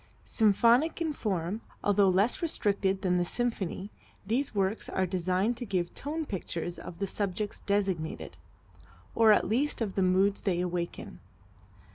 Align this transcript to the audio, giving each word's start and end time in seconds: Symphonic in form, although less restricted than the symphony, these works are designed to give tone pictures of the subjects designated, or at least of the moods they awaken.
Symphonic 0.25 0.99
in 0.99 1.13
form, 1.13 1.61
although 1.83 2.09
less 2.09 2.41
restricted 2.41 3.03
than 3.03 3.17
the 3.17 3.23
symphony, 3.23 3.91
these 4.25 4.55
works 4.55 4.89
are 4.89 5.05
designed 5.05 5.55
to 5.57 5.63
give 5.63 5.93
tone 5.93 6.25
pictures 6.25 6.79
of 6.79 6.97
the 6.97 7.05
subjects 7.05 7.59
designated, 7.67 8.35
or 9.13 9.31
at 9.31 9.47
least 9.47 9.79
of 9.79 9.93
the 9.93 10.01
moods 10.01 10.41
they 10.41 10.59
awaken. 10.59 11.19